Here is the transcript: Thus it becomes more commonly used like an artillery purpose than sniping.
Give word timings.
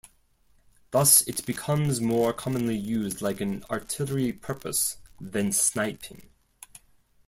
Thus 0.89 1.21
it 1.27 1.45
becomes 1.45 2.01
more 2.01 2.33
commonly 2.33 2.75
used 2.75 3.21
like 3.21 3.39
an 3.39 3.63
artillery 3.69 4.33
purpose 4.33 4.97
than 5.19 5.51
sniping. 5.51 6.31